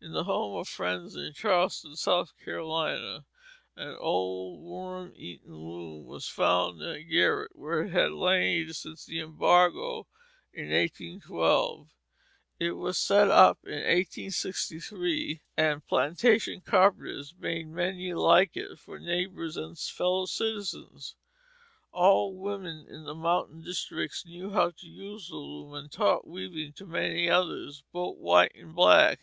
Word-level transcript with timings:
In 0.00 0.12
the 0.12 0.22
home 0.24 0.54
of 0.54 0.60
a 0.60 0.64
friend 0.64 1.10
in 1.16 1.32
Charleston, 1.32 1.96
South 1.96 2.32
Carolina, 2.38 3.24
an 3.74 3.96
old, 3.98 4.62
worm 4.62 5.12
eaten 5.16 5.52
loom 5.56 6.06
was 6.06 6.28
found 6.28 6.80
in 6.80 6.88
a 6.88 7.02
garret 7.02 7.50
where 7.56 7.82
it 7.82 7.90
had 7.92 8.12
lain 8.12 8.72
since 8.72 9.04
the 9.04 9.18
embargo 9.18 10.06
in 10.52 10.70
1812. 10.70 11.88
It 12.60 12.70
was 12.72 12.96
set 12.96 13.28
up 13.28 13.58
in 13.64 13.72
1863, 13.72 15.40
and 15.56 15.86
plantation 15.86 16.60
carpenters 16.60 17.34
made 17.36 17.66
many 17.66 18.14
like 18.14 18.56
it 18.56 18.78
for 18.78 19.00
neighbors 19.00 19.56
and 19.56 19.76
fellow 19.76 20.26
citizens. 20.26 21.16
All 21.90 22.36
women 22.38 22.86
in 22.88 23.02
the 23.02 23.16
mountain 23.16 23.62
districts 23.62 24.24
knew 24.24 24.50
how 24.52 24.70
to 24.70 24.86
use 24.86 25.26
the 25.28 25.36
loom, 25.36 25.74
and 25.74 25.90
taught 25.90 26.24
weaving 26.26 26.74
to 26.74 26.86
many 26.86 27.28
others, 27.28 27.82
both 27.92 28.16
white 28.16 28.52
and 28.54 28.76
black. 28.76 29.18